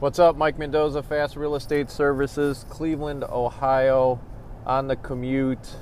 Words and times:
What's 0.00 0.18
up, 0.18 0.36
Mike 0.36 0.58
Mendoza, 0.58 1.04
FASS 1.04 1.36
Real 1.36 1.54
Estate 1.54 1.88
Services, 1.88 2.66
Cleveland, 2.68 3.22
Ohio, 3.22 4.20
on 4.66 4.88
the 4.88 4.96
commute, 4.96 5.76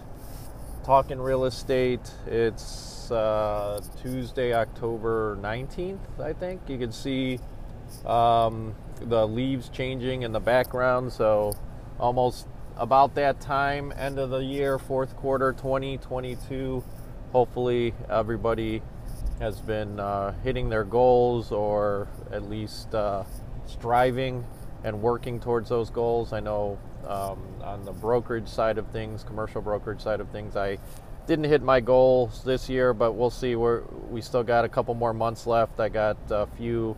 talking 0.85 1.19
real 1.19 1.47
estate. 1.47 2.13
It's 2.27 3.11
uh, 3.11 3.81
Tuesday, 4.03 4.53
October 4.53 5.39
19th, 5.41 6.21
I 6.21 6.35
think. 6.35 6.61
You 6.69 6.77
can 6.77 6.93
see 6.93 7.41
um, 8.05 8.75
the 9.01 9.27
leaves 9.27 9.71
changing 9.71 10.23
in 10.23 10.33
the 10.33 10.41
background, 10.41 11.11
so 11.11 11.55
almost 11.99 12.47
about 12.77 13.15
that 13.15 13.41
time, 13.41 13.95
end 13.97 14.19
of 14.19 14.29
the 14.29 14.45
year, 14.45 14.79
fourth 14.79 15.17
quarter 15.17 15.55
2022. 15.55 16.85
Hopefully, 17.33 17.95
everybody 18.11 18.83
has 19.41 19.59
been 19.63 19.99
uh, 19.99 20.35
hitting 20.45 20.69
their 20.69 20.85
goals 20.85 21.51
or 21.51 22.09
at 22.31 22.49
least 22.49 22.95
uh, 22.95 23.25
striving 23.73 24.45
and 24.85 25.01
working 25.03 25.41
towards 25.41 25.69
those 25.69 25.91
goals. 25.91 26.33
I 26.33 26.41
know 26.41 26.79
um, 27.07 27.39
on 27.63 27.85
the 27.85 27.93
brokerage 27.93 28.49
side 28.49 28.79
of 28.79 28.87
things, 28.89 29.25
commercial 29.25 29.61
brokerage 29.61 30.01
side 30.01 30.21
of 30.21 30.29
things, 30.31 30.57
I 30.57 30.79
didn't 31.27 31.45
hit 31.45 31.63
my 31.63 31.81
goals 31.81 32.43
this 32.45 32.69
year, 32.69 32.93
but 32.93 33.13
we'll 33.13 33.31
see. 33.31 33.55
We're, 33.55 33.83
we 34.11 34.21
still 34.21 34.43
got 34.43 34.65
a 34.65 34.69
couple 34.69 34.95
more 34.95 35.15
months 35.15 35.47
left. 35.47 35.79
I 35.79 35.89
got 35.89 36.17
a 36.31 36.47
few 36.47 36.97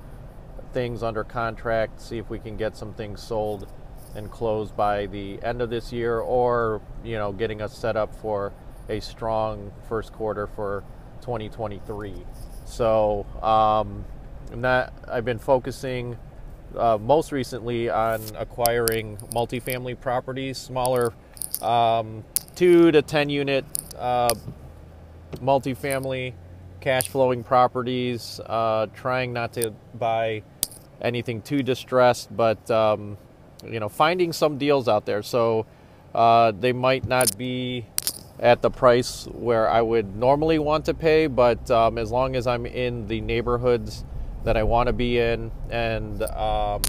things 0.73 1.03
under 1.03 1.25
contract, 1.25 2.01
see 2.01 2.19
if 2.19 2.29
we 2.31 2.39
can 2.39 2.57
get 2.57 2.77
some 2.77 2.95
things 2.95 3.23
sold 3.23 3.69
and 4.15 4.31
closed 4.31 4.77
by 4.77 5.07
the 5.07 5.43
end 5.43 5.61
of 5.61 5.71
this 5.71 5.93
year 5.93 6.21
or, 6.21 6.81
you 7.05 7.17
know, 7.17 7.33
getting 7.33 7.61
us 7.61 7.77
set 7.77 7.97
up 7.97 8.15
for 8.15 8.53
a 8.89 9.01
strong 9.01 9.73
first 9.89 10.13
quarter 10.13 10.47
for 10.47 10.85
2023. 11.21 12.15
So, 12.65 13.27
um, 13.43 14.05
not, 14.55 14.93
I've 15.09 15.25
been 15.25 15.39
focusing 15.39 16.17
uh, 16.77 16.99
most 16.99 17.33
recently 17.33 17.89
on 17.89 18.21
acquiring 18.37 19.17
multifamily 19.33 19.99
properties, 19.99 20.59
smaller 20.59 21.13
um, 21.63 22.25
two 22.55 22.91
to 22.93 23.03
10 23.03 23.31
unit 23.31 23.65
uh, 23.99 24.35
multifamily 25.37 26.35
cash 26.81 27.09
flowing 27.09 27.43
properties, 27.43 28.41
uh, 28.47 28.87
trying 28.95 29.33
not 29.33 29.53
to 29.55 29.73
buy 29.95 30.43
anything 31.01 31.41
too 31.43 31.63
distressed, 31.63 32.35
but 32.37 32.71
um, 32.71 33.17
you 33.67 33.81
know, 33.81 33.89
finding 33.89 34.33
some 34.33 34.59
deals 34.59 34.89
out 34.89 35.07
there. 35.07 35.23
So 35.23 35.67
uh, 36.15 36.53
they 36.53 36.73
might 36.73 37.07
not 37.07 37.37
be 37.39 37.87
at 38.39 38.63
the 38.63 38.71
price 38.71 39.27
where 39.27 39.69
I 39.69 39.81
would 39.81 40.17
normally 40.17 40.59
want 40.59 40.85
to 40.87 40.95
pay, 40.95 41.27
but 41.27 41.71
um, 41.71 41.99
as 41.99 42.11
long 42.11 42.37
as 42.37 42.47
I'm 42.47 42.67
in 42.67 43.07
the 43.07 43.21
neighborhoods 43.21 44.05
that 44.45 44.57
I 44.57 44.63
want 44.63 44.87
to 44.87 44.93
be 44.93 45.19
in, 45.19 45.51
and 45.71 46.23
um, 46.23 46.83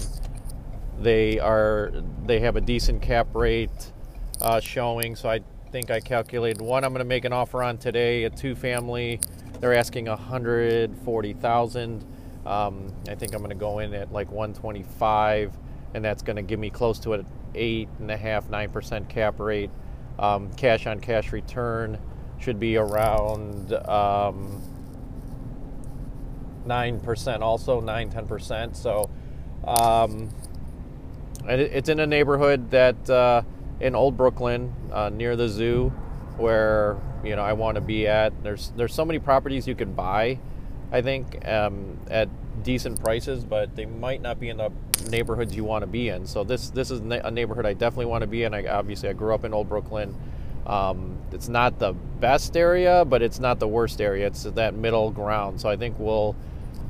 they 0.98 1.38
are 1.38 1.92
they 2.24 2.40
have 2.40 2.56
a 2.56 2.60
decent 2.60 3.02
cap 3.02 3.34
rate 3.34 3.92
uh, 4.40 4.60
showing. 4.60 5.16
So 5.16 5.28
I 5.28 5.40
think 5.72 5.90
I 5.90 6.00
calculated 6.00 6.60
one. 6.60 6.84
I'm 6.84 6.92
going 6.92 7.00
to 7.00 7.04
make 7.04 7.24
an 7.24 7.32
offer 7.32 7.62
on 7.62 7.78
today, 7.78 8.24
a 8.24 8.30
two 8.30 8.54
family. 8.54 9.20
They're 9.60 9.74
asking 9.74 10.06
140,000. 10.06 12.04
Um, 12.44 12.92
I 13.08 13.14
think 13.14 13.34
I'm 13.34 13.40
going 13.40 13.50
to 13.50 13.56
go 13.56 13.78
in 13.80 13.94
at 13.94 14.12
like 14.12 14.30
125, 14.30 15.56
and 15.94 16.04
that's 16.04 16.22
going 16.22 16.36
to 16.36 16.42
give 16.42 16.60
me 16.60 16.70
close 16.70 16.98
to 17.00 17.14
an 17.14 17.26
eight 17.54 17.88
and 17.98 18.10
a 18.10 18.16
half, 18.16 18.48
nine 18.50 18.70
percent 18.70 19.08
cap 19.08 19.40
rate. 19.40 19.70
Um, 20.18 20.52
cash 20.54 20.86
on 20.86 21.00
cash 21.00 21.32
return 21.32 21.98
should 22.38 22.60
be 22.60 22.76
around. 22.76 23.72
Um, 23.72 24.62
9% 26.66 27.40
also 27.40 27.80
9 27.80 28.10
10% 28.10 28.76
so 28.76 29.10
um, 29.66 30.28
it's 31.48 31.88
in 31.88 32.00
a 32.00 32.06
neighborhood 32.06 32.70
that 32.70 33.08
uh, 33.10 33.42
in 33.80 33.94
old 33.94 34.16
brooklyn 34.16 34.74
uh, 34.92 35.08
near 35.08 35.36
the 35.36 35.48
zoo 35.48 35.92
where 36.36 36.96
you 37.24 37.34
know 37.34 37.42
i 37.42 37.52
want 37.52 37.74
to 37.76 37.80
be 37.80 38.06
at. 38.06 38.32
There's 38.42 38.72
there's 38.76 38.94
so 38.94 39.04
many 39.04 39.18
properties 39.18 39.66
you 39.66 39.74
can 39.74 39.92
buy 39.92 40.38
i 40.92 41.02
think 41.02 41.46
um, 41.48 41.98
at 42.10 42.28
decent 42.62 43.00
prices 43.00 43.44
but 43.44 43.74
they 43.76 43.86
might 43.86 44.22
not 44.22 44.40
be 44.40 44.48
in 44.48 44.56
the 44.56 44.70
neighborhoods 45.08 45.54
you 45.54 45.64
want 45.64 45.82
to 45.82 45.86
be 45.86 46.08
in. 46.08 46.26
So 46.26 46.44
this 46.44 46.70
this 46.70 46.90
is 46.90 47.00
a 47.00 47.30
neighborhood 47.30 47.66
i 47.66 47.72
definitely 47.72 48.06
want 48.06 48.22
to 48.22 48.26
be 48.26 48.44
in. 48.44 48.54
I, 48.54 48.66
obviously 48.66 49.08
i 49.08 49.12
grew 49.12 49.34
up 49.34 49.44
in 49.44 49.54
old 49.54 49.68
brooklyn. 49.68 50.16
Um, 50.66 51.18
it's 51.30 51.48
not 51.48 51.78
the 51.78 51.92
best 51.92 52.56
area 52.56 53.04
but 53.04 53.22
it's 53.22 53.38
not 53.38 53.58
the 53.60 53.68
worst 53.68 54.00
area. 54.00 54.26
It's 54.26 54.42
that 54.44 54.74
middle 54.74 55.10
ground. 55.10 55.60
So 55.60 55.68
i 55.68 55.76
think 55.76 55.98
we'll 55.98 56.36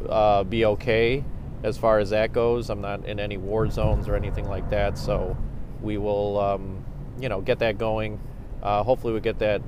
uh, 0.08 0.44
be 0.44 0.64
okay 0.64 1.24
as 1.62 1.76
far 1.78 1.98
as 1.98 2.10
that 2.10 2.32
goes. 2.32 2.70
I'm 2.70 2.80
not 2.80 3.04
in 3.04 3.18
any 3.18 3.36
war 3.36 3.70
zones 3.70 4.08
or 4.08 4.16
anything 4.16 4.48
like 4.48 4.70
that, 4.70 4.98
so 4.98 5.36
we 5.82 5.98
will, 5.98 6.38
um, 6.38 6.84
you 7.20 7.28
know, 7.28 7.40
get 7.40 7.58
that 7.60 7.78
going. 7.78 8.20
Uh, 8.62 8.82
hopefully, 8.82 9.12
we 9.12 9.20
get 9.20 9.38
that 9.38 9.62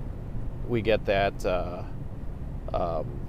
we 0.68 0.82
get 0.82 1.04
that 1.06 1.44
uh, 1.46 1.82
um, 2.72 3.20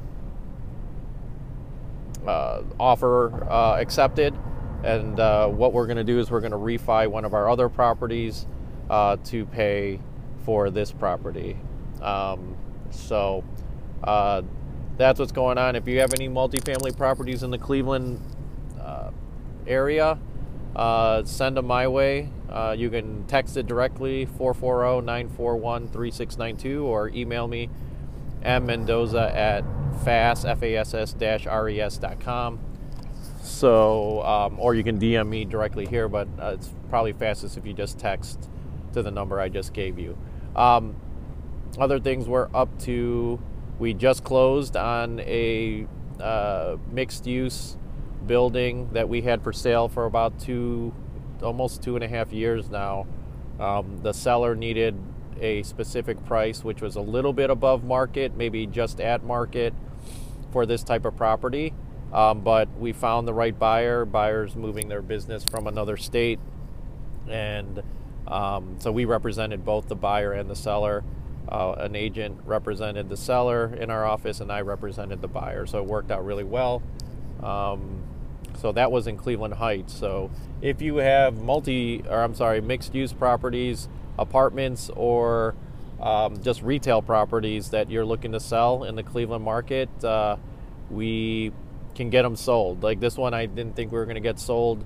uh, 2.27 2.61
offer 2.79 3.49
uh, 3.49 3.77
accepted. 3.79 4.37
And 4.83 5.19
uh, 5.19 5.47
what 5.47 5.73
we're 5.73 5.87
going 5.87 5.97
to 5.97 6.03
do 6.03 6.19
is 6.19 6.31
we're 6.31 6.39
going 6.39 6.51
to 6.51 6.57
refi 6.57 7.07
one 7.07 7.25
of 7.25 7.33
our 7.33 7.49
other 7.49 7.69
properties 7.69 8.45
to 8.89 9.45
pay 9.51 9.99
for 10.45 10.69
this 10.69 10.91
property. 10.91 11.57
Um, 12.01 12.55
so 12.91 13.43
that's 14.99 15.17
what's 15.17 15.31
going 15.31 15.57
on. 15.57 15.75
If 15.77 15.87
you 15.87 16.01
have 16.01 16.13
any 16.13 16.27
multifamily 16.27 16.97
properties 16.97 17.41
in 17.41 17.51
the 17.51 17.57
Cleveland 17.57 18.19
uh, 18.79 19.11
area, 19.65 20.19
uh, 20.75 21.23
send 21.23 21.55
them 21.55 21.67
my 21.67 21.87
way. 21.87 22.29
Uh, 22.49 22.75
you 22.77 22.89
can 22.89 23.23
text 23.25 23.55
it 23.55 23.65
directly 23.65 24.25
440-941-3692 24.25 26.83
or 26.83 27.07
email 27.09 27.47
me 27.47 27.69
mmendoza 28.43 29.33
at 29.33 29.63
fast 30.03 30.43
fass-res.com. 30.43 32.59
So, 33.41 34.21
um, 34.23 34.59
or 34.59 34.75
you 34.75 34.83
can 34.83 34.99
DM 34.99 35.29
me 35.29 35.45
directly 35.45 35.85
here, 35.85 36.09
but 36.09 36.27
uh, 36.37 36.55
it's 36.55 36.73
probably 36.89 37.13
fastest 37.13 37.55
if 37.57 37.65
you 37.65 37.71
just 37.71 37.97
text 37.97 38.49
to 38.93 39.01
the 39.01 39.11
number 39.11 39.39
I 39.39 39.47
just 39.47 39.71
gave 39.73 39.97
you. 39.97 40.17
Um, 40.57 40.97
other 41.77 42.01
things 42.01 42.27
we're 42.27 42.49
up 42.53 42.77
to 42.81 43.39
we 43.79 43.93
just 43.93 44.23
closed 44.23 44.75
on 44.75 45.21
a 45.21 45.87
uh, 46.19 46.75
mixed 46.91 47.25
use 47.25 47.77
building 48.27 48.89
that 48.91 49.07
we 49.07 49.21
had 49.21 49.41
for 49.41 49.53
sale 49.53 49.87
for 49.87 50.05
about 50.05 50.37
two, 50.39 50.93
almost 51.41 51.81
two 51.81 51.95
and 51.95 52.03
a 52.03 52.07
half 52.07 52.31
years 52.31 52.69
now. 52.69 53.07
Um, 53.59 54.01
the 54.03 54.13
seller 54.13 54.55
needed 54.55 54.95
a 55.39 55.63
specific 55.63 56.23
price, 56.25 56.63
which 56.63 56.81
was 56.81 56.95
a 56.95 57.01
little 57.01 57.31
bit 57.31 57.49
above 57.49 57.83
market, 57.83 58.35
maybe 58.35 58.67
just 58.67 58.99
at 58.99 59.23
market 59.23 59.73
for 60.51 60.65
this 60.65 60.83
type 60.83 61.05
of 61.05 61.15
property. 61.15 61.73
Um, 62.11 62.41
but 62.41 62.69
we 62.77 62.91
found 62.91 63.27
the 63.27 63.33
right 63.33 63.57
buyer. 63.57 64.03
Buyers 64.03 64.55
moving 64.55 64.89
their 64.89 65.01
business 65.01 65.43
from 65.45 65.67
another 65.67 65.95
state, 65.95 66.39
and 67.29 67.83
um, 68.27 68.77
so 68.79 68.91
we 68.91 69.05
represented 69.05 69.63
both 69.63 69.87
the 69.87 69.95
buyer 69.95 70.33
and 70.33 70.49
the 70.49 70.55
seller. 70.55 71.03
Uh, 71.49 71.73
an 71.79 71.95
agent 71.95 72.39
represented 72.45 73.09
the 73.09 73.17
seller 73.17 73.73
in 73.73 73.89
our 73.89 74.05
office, 74.05 74.39
and 74.39 74.51
I 74.51 74.61
represented 74.61 75.21
the 75.21 75.27
buyer. 75.27 75.65
So 75.65 75.79
it 75.79 75.85
worked 75.85 76.11
out 76.11 76.23
really 76.23 76.43
well. 76.43 76.83
Um, 77.41 78.03
so 78.59 78.71
that 78.73 78.91
was 78.91 79.07
in 79.07 79.17
Cleveland 79.17 79.55
Heights. 79.55 79.93
So 79.93 80.29
if 80.61 80.81
you 80.81 80.97
have 80.97 81.41
multi, 81.41 82.03
or 82.07 82.21
I'm 82.21 82.35
sorry, 82.35 82.61
mixed 82.61 82.93
use 82.93 83.13
properties, 83.13 83.87
apartments, 84.17 84.91
or 84.95 85.55
um, 85.99 86.41
just 86.43 86.61
retail 86.61 87.01
properties 87.01 87.71
that 87.71 87.89
you're 87.89 88.05
looking 88.05 88.31
to 88.33 88.39
sell 88.39 88.83
in 88.83 88.95
the 88.95 89.03
Cleveland 89.03 89.43
market, 89.43 89.89
uh, 90.03 90.37
we 90.89 91.51
can 91.95 92.09
get 92.09 92.23
them 92.23 92.35
sold. 92.35 92.83
Like 92.83 92.99
this 92.99 93.17
one, 93.17 93.33
I 93.33 93.45
didn't 93.45 93.75
think 93.75 93.91
we 93.91 93.97
were 93.97 94.05
going 94.05 94.15
to 94.15 94.21
get 94.21 94.39
sold, 94.39 94.85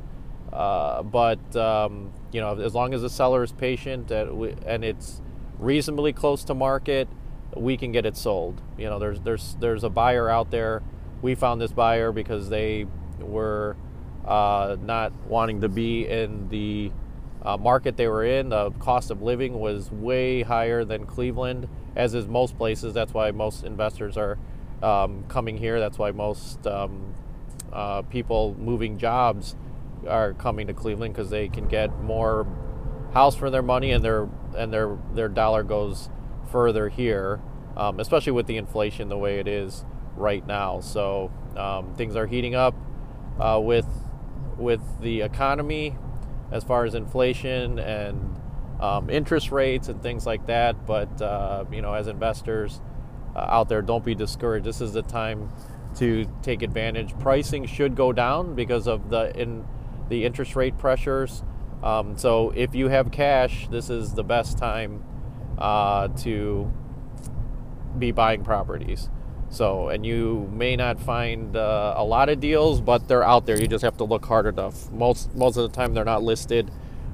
uh, 0.52 1.04
but 1.04 1.56
um, 1.56 2.14
you 2.32 2.42
know, 2.42 2.60
as 2.60 2.74
long 2.74 2.94
as 2.94 3.02
the 3.02 3.10
seller 3.10 3.44
is 3.44 3.52
patient 3.52 4.12
and 4.12 4.86
it's 4.86 5.22
reasonably 5.60 6.14
close 6.14 6.44
to 6.46 6.54
market, 6.54 7.08
we 7.56 7.78
can 7.78 7.92
get 7.92 8.06
it 8.06 8.18
sold. 8.18 8.62
You 8.78 8.90
know, 8.90 9.00
there's 9.00 9.20
there's 9.22 9.56
there's 9.60 9.84
a 9.84 9.90
buyer 9.90 10.30
out 10.30 10.52
there. 10.52 10.82
We 11.22 11.36
found 11.36 11.62
this 11.62 11.72
buyer 11.72 12.12
because 12.12 12.50
they 12.50 12.88
were 13.20 13.76
uh, 14.26 14.78
not 14.82 15.14
wanting 15.28 15.62
to 15.62 15.70
be 15.70 16.08
in 16.08 16.50
the 16.50 16.92
uh, 17.44 17.58
market 17.58 17.98
they 17.98 18.08
were 18.08 18.24
in. 18.24 18.50
The 18.50 18.72
cost 18.72 19.12
of 19.12 19.22
living 19.22 19.60
was 19.60 19.92
way 19.92 20.44
higher 20.44 20.84
than 20.84 21.06
Cleveland, 21.06 21.68
as 21.96 22.14
is 22.14 22.28
most 22.28 22.58
places. 22.58 22.94
That's 22.94 23.14
why 23.14 23.32
most 23.32 23.64
investors 23.64 24.18
are 24.18 24.38
um, 24.82 25.24
coming 25.28 25.58
here. 25.58 25.80
That's 25.80 25.98
why 25.98 26.12
most 26.12 26.66
um, 26.68 27.14
uh, 27.72 28.02
people 28.04 28.56
moving 28.60 28.98
jobs 28.98 29.56
are 30.08 30.34
coming 30.34 30.68
to 30.68 30.74
Cleveland 30.74 31.14
because 31.14 31.30
they 31.30 31.48
can 31.48 31.68
get 31.68 32.02
more 32.02 32.46
house 33.14 33.36
for 33.36 33.50
their 33.50 33.62
money 33.62 33.92
and 33.92 34.04
their 34.04 34.28
and 34.58 34.74
their 34.74 34.98
their 35.14 35.30
dollar 35.30 35.64
goes 35.64 36.10
further 36.52 36.90
here, 36.90 37.42
um, 37.78 38.00
especially 38.00 38.32
with 38.32 38.48
the 38.48 38.58
inflation 38.58 39.10
the 39.10 39.18
way 39.18 39.40
it 39.40 39.48
is 39.48 39.86
right 40.16 40.46
now. 40.46 40.80
So 40.80 41.32
um, 41.58 41.94
things 41.96 42.16
are 42.16 42.28
heating 42.28 42.56
up 42.56 42.76
uh, 43.40 43.60
with 43.64 43.88
with 44.58 44.82
the 45.02 45.22
economy 45.22 45.96
as 46.52 46.64
far 46.64 46.86
as 46.86 46.94
inflation 46.94 47.80
and 47.80 48.40
um, 48.80 49.10
interest 49.10 49.52
rates 49.52 49.88
and 49.88 50.02
things 50.02 50.26
like 50.26 50.46
that. 50.48 50.86
But 50.86 51.22
uh, 51.22 51.66
you 51.72 51.82
know, 51.82 51.94
as 51.94 52.08
investors 52.08 52.82
uh, 53.36 53.40
out 53.40 53.70
there, 53.70 53.82
don't 53.82 54.04
be 54.04 54.16
discouraged. 54.16 54.66
This 54.66 54.82
is 54.82 54.94
the 54.94 55.02
time 55.02 55.52
to 55.98 56.26
take 56.42 56.62
advantage. 56.64 57.18
Pricing 57.20 57.66
should 57.66 57.96
go 57.96 58.12
down 58.12 58.56
because 58.56 58.88
of 58.88 59.10
the 59.10 59.36
in 59.40 59.66
the 60.10 60.26
interest 60.26 60.56
rate 60.56 60.78
pressures. 60.78 61.44
Um, 61.84 62.18
so 62.18 62.52
if 62.56 62.74
you 62.74 62.88
have 62.88 63.12
cash, 63.12 63.68
this 63.70 63.90
is 63.90 64.14
the 64.14 64.24
best 64.24 64.58
time 64.58 65.04
uh, 65.58 66.08
to 66.20 66.72
be 68.00 68.12
buying 68.12 68.44
properties. 68.44 69.10
So, 69.50 69.90
and 69.90 70.04
you 70.04 70.50
may 70.52 70.76
not 70.76 71.00
find 71.00 71.56
uh, 71.56 71.94
a 71.96 72.04
lot 72.04 72.30
of 72.30 72.40
deals, 72.40 72.82
but 72.82 73.08
they're 73.08 73.24
out 73.24 73.46
there. 73.46 73.60
You 73.60 73.68
just 73.68 73.84
have 73.84 73.98
to 73.98 74.04
look 74.04 74.26
hard 74.26 74.48
enough. 74.48 74.92
Most 74.92 75.36
most 75.36 75.58
of 75.58 75.70
the 75.70 75.76
time, 75.76 75.94
they're 75.94 76.04
not 76.04 76.24
listed. 76.24 76.72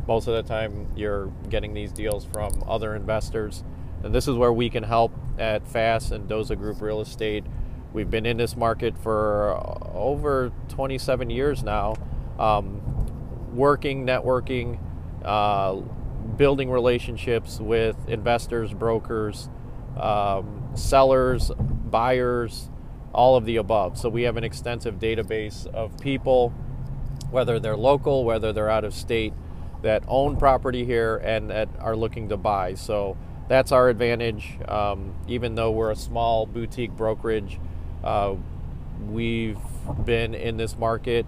Most 0.08 0.28
of 0.28 0.36
the 0.36 0.44
time, 0.44 0.88
you're 0.96 1.28
getting 1.50 1.74
these 1.74 1.92
deals 1.92 2.24
from 2.26 2.64
other 2.66 2.96
investors, 2.96 3.64
and 4.04 4.16
this 4.16 4.28
is 4.28 4.38
where 4.38 4.54
we 4.54 4.70
can 4.70 4.84
help 4.84 5.12
at 5.38 5.68
FASS 5.68 6.12
and 6.12 6.30
Doza 6.30 6.58
Group 6.58 6.82
Real 6.82 7.02
Estate. 7.02 7.44
We've 7.92 8.10
been 8.10 8.26
in 8.26 8.38
this 8.38 8.56
market 8.56 8.98
for 8.98 9.56
over 9.94 10.52
27 10.70 11.30
years 11.30 11.62
now, 11.64 11.96
um, 12.40 12.82
working, 13.54 14.06
networking, 14.06 14.80
uh, 15.24 15.76
building 16.38 16.70
relationships 16.70 17.60
with 17.60 17.96
investors, 18.08 18.74
brokers, 18.74 19.50
um, 19.98 20.70
sellers, 20.76 21.52
buyers, 21.58 22.70
all 23.14 23.36
of 23.36 23.46
the 23.46 23.58
above. 23.58 23.98
So 23.98 24.10
we 24.10 24.24
have 24.24 24.38
an 24.38 24.44
extensive 24.44 25.00
database 25.00 25.66
of 25.68 25.98
people, 26.00 26.50
whether 27.32 27.60
they're 27.60 27.78
local, 27.78 28.24
whether 28.24 28.54
they're 28.54 28.70
out 28.70 28.84
of 28.84 28.94
state, 28.94 29.34
that 29.82 30.04
own 30.08 30.38
property 30.38 30.86
here 30.86 31.18
and 31.18 31.50
that 31.50 31.70
are 31.80 31.96
looking 31.96 32.30
to 32.30 32.38
buy. 32.38 32.76
So 32.76 33.18
that's 33.48 33.72
our 33.72 33.90
advantage. 33.90 34.58
Um, 34.68 35.16
even 35.28 35.56
though 35.56 35.72
we're 35.72 35.92
a 35.92 35.96
small 35.96 36.46
boutique 36.46 36.92
brokerage, 36.92 37.60
uh, 38.04 38.36
we've 39.08 39.58
been 40.06 40.36
in 40.36 40.58
this 40.58 40.78
market 40.78 41.26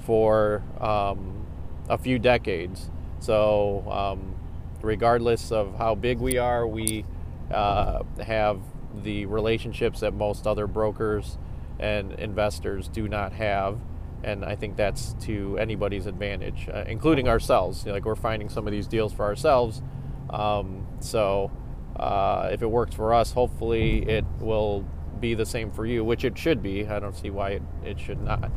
for 0.00 0.62
um, 0.80 1.41
a 1.88 1.98
few 1.98 2.18
decades. 2.18 2.90
So, 3.20 3.84
um, 3.90 4.34
regardless 4.82 5.52
of 5.52 5.76
how 5.76 5.94
big 5.94 6.18
we 6.18 6.38
are, 6.38 6.66
we 6.66 7.04
uh, 7.52 8.02
have 8.24 8.60
the 9.02 9.26
relationships 9.26 10.00
that 10.00 10.12
most 10.12 10.46
other 10.46 10.66
brokers 10.66 11.38
and 11.78 12.12
investors 12.12 12.88
do 12.88 13.08
not 13.08 13.32
have. 13.32 13.78
And 14.24 14.44
I 14.44 14.54
think 14.54 14.76
that's 14.76 15.14
to 15.22 15.58
anybody's 15.58 16.06
advantage, 16.06 16.68
uh, 16.72 16.84
including 16.86 17.28
ourselves. 17.28 17.84
You 17.84 17.88
know, 17.88 17.94
like 17.94 18.04
we're 18.04 18.14
finding 18.14 18.48
some 18.48 18.66
of 18.66 18.72
these 18.72 18.86
deals 18.86 19.12
for 19.12 19.24
ourselves. 19.24 19.82
Um, 20.30 20.86
so 21.00 21.50
uh, 21.96 22.50
if 22.52 22.62
it 22.62 22.70
works 22.70 22.94
for 22.94 23.12
us, 23.12 23.32
hopefully 23.32 24.08
it 24.08 24.24
will 24.40 24.84
be 25.20 25.34
the 25.34 25.46
same 25.46 25.70
for 25.70 25.86
you, 25.86 26.04
which 26.04 26.24
it 26.24 26.38
should 26.38 26.62
be. 26.62 26.86
I 26.86 27.00
don't 27.00 27.16
see 27.16 27.30
why 27.30 27.50
it, 27.50 27.62
it 27.84 28.00
should 28.00 28.20
not. 28.22 28.50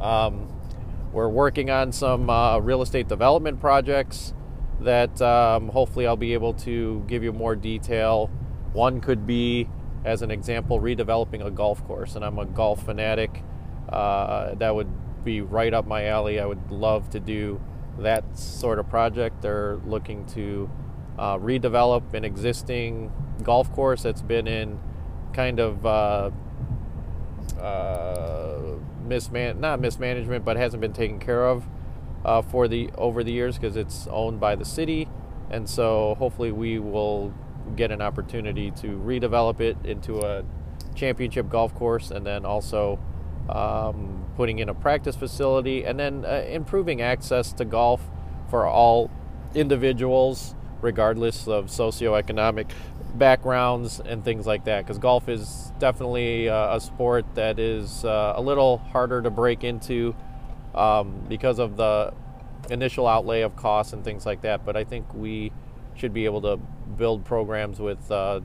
Um, 0.00 0.48
we're 1.14 1.28
working 1.28 1.70
on 1.70 1.92
some 1.92 2.28
uh, 2.28 2.58
real 2.58 2.82
estate 2.82 3.06
development 3.06 3.60
projects 3.60 4.34
that 4.80 5.22
um, 5.22 5.68
hopefully 5.68 6.08
I'll 6.08 6.16
be 6.16 6.34
able 6.34 6.54
to 6.54 7.04
give 7.06 7.22
you 7.22 7.32
more 7.32 7.54
detail. 7.54 8.26
One 8.72 9.00
could 9.00 9.24
be, 9.24 9.68
as 10.04 10.22
an 10.22 10.32
example, 10.32 10.80
redeveloping 10.80 11.46
a 11.46 11.52
golf 11.52 11.84
course, 11.86 12.16
and 12.16 12.24
I'm 12.24 12.38
a 12.40 12.44
golf 12.44 12.84
fanatic. 12.84 13.44
Uh, 13.88 14.56
that 14.56 14.74
would 14.74 14.88
be 15.24 15.40
right 15.40 15.72
up 15.72 15.86
my 15.86 16.06
alley. 16.06 16.40
I 16.40 16.46
would 16.46 16.72
love 16.72 17.08
to 17.10 17.20
do 17.20 17.60
that 18.00 18.36
sort 18.36 18.80
of 18.80 18.90
project. 18.90 19.40
They're 19.40 19.76
looking 19.86 20.26
to 20.26 20.68
uh, 21.16 21.38
redevelop 21.38 22.12
an 22.12 22.24
existing 22.24 23.12
golf 23.44 23.72
course 23.72 24.02
that's 24.02 24.22
been 24.22 24.48
in 24.48 24.80
kind 25.32 25.60
of 25.60 25.86
uh, 25.86 26.30
uh, 27.60 28.63
misman 29.04 29.58
not 29.58 29.80
mismanagement, 29.80 30.44
but 30.44 30.56
hasn't 30.56 30.80
been 30.80 30.92
taken 30.92 31.18
care 31.18 31.46
of 31.46 31.66
uh, 32.24 32.42
for 32.42 32.68
the 32.68 32.90
over 32.96 33.22
the 33.22 33.32
years 33.32 33.56
because 33.56 33.76
it's 33.76 34.06
owned 34.08 34.40
by 34.40 34.56
the 34.56 34.64
city, 34.64 35.08
and 35.50 35.68
so 35.68 36.14
hopefully 36.18 36.52
we 36.52 36.78
will 36.78 37.32
get 37.76 37.90
an 37.90 38.02
opportunity 38.02 38.70
to 38.70 38.88
redevelop 38.88 39.60
it 39.60 39.76
into 39.84 40.20
a 40.20 40.44
championship 40.94 41.48
golf 41.48 41.74
course, 41.74 42.10
and 42.10 42.26
then 42.26 42.44
also 42.44 42.98
um, 43.48 44.24
putting 44.36 44.58
in 44.58 44.68
a 44.68 44.74
practice 44.74 45.16
facility, 45.16 45.84
and 45.84 45.98
then 45.98 46.24
uh, 46.24 46.44
improving 46.48 47.02
access 47.02 47.52
to 47.52 47.64
golf 47.64 48.00
for 48.48 48.66
all 48.66 49.10
individuals, 49.54 50.54
regardless 50.84 51.48
of 51.48 51.66
socioeconomic 51.66 52.70
backgrounds 53.14 54.00
and 54.00 54.22
things 54.24 54.46
like 54.46 54.64
that. 54.64 54.84
Because 54.84 54.98
golf 54.98 55.28
is 55.28 55.72
definitely 55.78 56.48
uh, 56.48 56.76
a 56.76 56.80
sport 56.80 57.24
that 57.34 57.58
is 57.58 58.04
uh, 58.04 58.34
a 58.36 58.42
little 58.42 58.78
harder 58.78 59.22
to 59.22 59.30
break 59.30 59.64
into 59.64 60.14
um, 60.74 61.24
because 61.28 61.58
of 61.58 61.76
the 61.76 62.12
initial 62.70 63.06
outlay 63.06 63.40
of 63.40 63.56
costs 63.56 63.92
and 63.92 64.04
things 64.04 64.26
like 64.26 64.42
that. 64.42 64.64
But 64.64 64.76
I 64.76 64.84
think 64.84 65.12
we 65.14 65.50
should 65.96 66.12
be 66.12 66.26
able 66.26 66.42
to 66.42 66.56
build 66.96 67.24
programs 67.24 67.80
with 67.80 68.10
uh, 68.10 68.40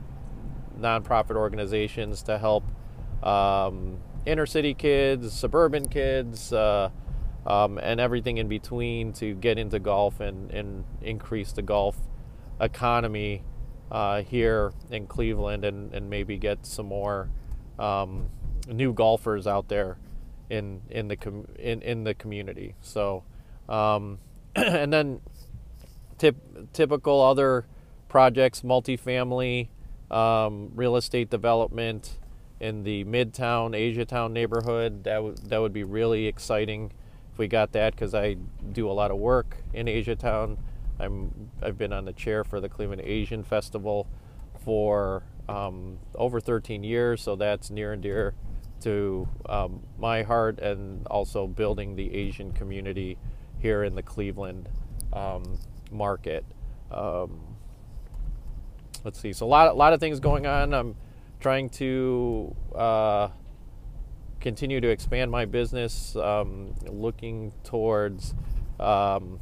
nonprofit 0.78 1.36
organizations 1.36 2.22
to 2.22 2.38
help 2.38 2.64
um, 3.22 3.98
inner 4.24 4.46
city 4.46 4.72
kids, 4.72 5.32
suburban 5.32 5.88
kids, 5.88 6.52
uh, 6.52 6.90
um, 7.46 7.78
and 7.78 8.00
everything 8.00 8.38
in 8.38 8.48
between 8.48 9.12
to 9.14 9.34
get 9.34 9.58
into 9.58 9.78
golf 9.78 10.20
and, 10.20 10.50
and 10.50 10.84
increase 11.02 11.52
the 11.52 11.62
golf 11.62 11.96
economy 12.60 13.42
uh, 13.90 14.22
here 14.22 14.72
in 14.90 15.06
Cleveland 15.06 15.64
and, 15.64 15.92
and 15.94 16.08
maybe 16.08 16.36
get 16.36 16.64
some 16.64 16.86
more 16.86 17.28
um, 17.78 18.28
new 18.68 18.92
golfers 18.92 19.46
out 19.46 19.68
there 19.68 19.98
in 20.48 20.82
in 20.90 21.08
the 21.08 21.16
com- 21.16 21.46
in 21.58 21.82
in 21.82 22.04
the 22.04 22.14
community. 22.14 22.74
So, 22.80 23.24
um, 23.68 24.18
and 24.54 24.92
then 24.92 25.20
tip, 26.18 26.36
typical 26.72 27.20
other 27.20 27.66
projects, 28.08 28.60
multifamily, 28.62 29.68
um, 30.10 30.70
real 30.74 30.96
estate 30.96 31.30
development 31.30 32.18
in 32.58 32.82
the 32.82 33.04
Midtown 33.04 33.70
Asiatown 33.74 34.32
neighborhood. 34.32 35.04
That 35.04 35.22
would 35.22 35.38
that 35.48 35.60
would 35.60 35.72
be 35.72 35.84
really 35.84 36.26
exciting 36.26 36.92
if 37.32 37.38
we 37.38 37.48
got 37.48 37.72
that 37.72 37.94
because 37.94 38.14
I 38.14 38.36
do 38.72 38.88
a 38.90 38.92
lot 38.92 39.10
of 39.10 39.18
work 39.18 39.56
in 39.72 39.86
Asiatown. 39.86 40.58
I'm 41.00 41.50
I've 41.62 41.78
been 41.78 41.92
on 41.92 42.04
the 42.04 42.12
chair 42.12 42.44
for 42.44 42.60
the 42.60 42.68
Cleveland 42.68 43.02
Asian 43.04 43.42
Festival 43.42 44.06
for 44.64 45.24
um, 45.48 45.98
over 46.14 46.40
13 46.40 46.84
years, 46.84 47.22
so 47.22 47.36
that's 47.36 47.70
near 47.70 47.92
and 47.92 48.02
dear 48.02 48.34
to 48.82 49.28
um, 49.48 49.82
my 49.98 50.22
heart 50.22 50.58
and 50.58 51.06
also 51.06 51.46
building 51.46 51.96
the 51.96 52.14
Asian 52.14 52.52
community 52.52 53.18
here 53.58 53.84
in 53.84 53.94
the 53.94 54.02
Cleveland 54.02 54.68
um, 55.12 55.58
market. 55.90 56.44
Um, 56.90 57.40
let's 59.04 59.20
see, 59.20 59.32
so 59.32 59.46
a 59.46 59.48
lot, 59.48 59.68
a 59.68 59.74
lot 59.74 59.92
of 59.92 60.00
things 60.00 60.20
going 60.20 60.46
on. 60.46 60.72
I'm 60.72 60.96
trying 61.40 61.68
to 61.70 62.54
uh, 62.74 63.28
continue 64.40 64.80
to 64.80 64.88
expand 64.88 65.30
my 65.30 65.44
business, 65.44 66.16
um, 66.16 66.74
looking 66.86 67.52
towards 67.64 68.34
um, 68.78 69.40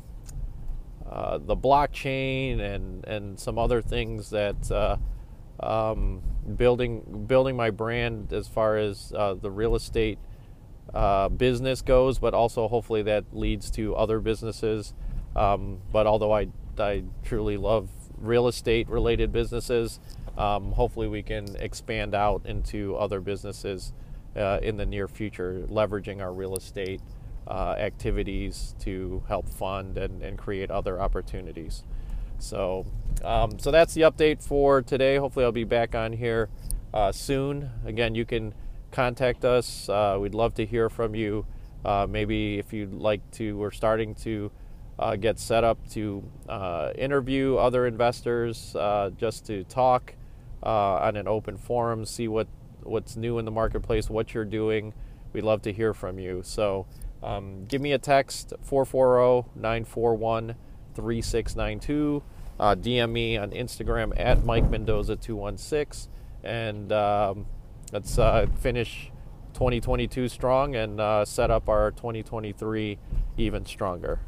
uh, 1.11 1.38
the 1.38 1.57
blockchain 1.57 2.61
and, 2.61 3.05
and 3.07 3.38
some 3.41 3.59
other 3.59 3.83
things 3.83 4.31
that. 4.31 4.71
Uh, 4.71 4.97
um, 5.61 6.23
building 6.57 7.25
building 7.27 7.57
my 7.57 7.71
brand 7.71 8.33
as 8.33 8.47
far 8.47 8.77
as 8.77 9.12
uh, 9.17 9.35
the 9.35 9.50
real 9.50 9.75
estate 9.75 10.19
uh, 10.95 11.29
business 11.29 11.83
goes, 11.83 12.19
but 12.19 12.35
also 12.35 12.69
hopefully 12.69 13.03
that 13.03 13.25
leads 13.33 13.71
to 13.73 13.95
other 13.95 14.21
businesses. 14.21 14.95
Um, 15.37 15.79
but 15.93 16.07
although 16.07 16.33
I, 16.33 16.49
I 16.79 17.05
truly 17.25 17.57
love 17.57 17.91
real 18.17 18.49
estate 18.49 18.88
related 18.88 19.33
businesses, 19.33 20.00
um, 20.37 20.73
hopefully 20.73 21.09
we 21.09 21.23
can 21.23 21.57
expand 21.57 22.15
out 22.15 22.47
into 22.47 22.97
other 22.97 23.21
businesses 23.21 23.93
uh, 24.37 24.61
in 24.62 24.77
the 24.77 24.87
near 24.87 25.09
future, 25.09 25.67
leveraging 25.69 26.23
our 26.23 26.33
real 26.33 26.57
estate 26.57 27.00
uh, 27.49 27.75
activities 27.78 28.75
to 28.81 29.23
help 29.26 29.49
fund 29.49 29.97
and, 29.97 30.23
and 30.23 30.37
create 30.37 30.71
other 30.71 31.00
opportunities. 31.00 31.83
So, 32.38 32.87
um, 33.25 33.59
so 33.59 33.71
that's 33.71 33.95
the 33.95 34.02
update 34.02 34.43
for 34.43 34.83
today. 34.83 35.17
Hopefully, 35.17 35.45
I'll 35.45 35.52
be 35.52 35.64
back 35.64 35.95
on 35.95 36.12
here 36.12 36.49
uh, 36.93 37.11
soon. 37.11 37.71
Again, 37.85 38.14
you 38.14 38.25
can 38.25 38.55
contact 38.93 39.45
us. 39.45 39.88
Uh, 39.88 40.19
we'd 40.21 40.35
love 40.35 40.55
to 40.55 40.67
hear 40.67 40.88
from 40.88 41.14
you. 41.14 41.47
Uh, 41.85 42.07
maybe 42.09 42.59
if 42.59 42.73
you'd 42.73 42.93
like 42.93 43.28
to, 43.33 43.57
we're 43.57 43.71
starting 43.71 44.14
to 44.14 44.50
uh, 44.99 45.17
get 45.17 45.38
set 45.38 45.64
up 45.64 45.78
to 45.90 46.23
uh, 46.49 46.93
interview 46.97 47.57
other 47.57 47.87
investors, 47.87 48.76
just 49.17 49.47
to 49.47 49.64
talk 49.64 50.14
on 50.62 51.17
an 51.17 51.26
open 51.26 51.57
forum, 51.57 52.05
see 52.05 52.28
what 52.28 52.47
what's 52.83 53.17
new 53.17 53.38
in 53.38 53.45
the 53.45 53.50
marketplace, 53.50 54.09
what 54.09 54.35
you're 54.35 54.45
doing. 54.45 54.95
We'd 55.33 55.45
love 55.45 55.62
to 55.62 55.73
hear 55.73 55.93
from 55.93 56.19
you. 56.19 56.43
So 56.43 56.87
Um, 57.22 57.64
give 57.66 57.80
me 57.80 57.92
a 57.92 57.98
text 57.98 58.52
440 58.62 59.50
941 59.54 60.54
3692. 60.94 62.22
Uh, 62.60 62.75
DM 62.75 63.12
me 63.12 63.37
on 63.37 63.50
Instagram 63.50 64.12
at 64.18 64.44
Mike 64.44 64.68
Mendoza 64.68 65.16
216. 65.16 66.10
And 66.42 66.92
um, 66.92 67.46
let's 67.92 68.18
uh, 68.18 68.46
finish 68.60 69.10
2022 69.54 70.28
strong 70.28 70.75
and 70.76 71.00
uh, 71.00 71.25
set 71.25 71.50
up 71.50 71.68
our 71.68 71.90
2023 71.92 72.98
even 73.37 73.64
stronger. 73.64 74.20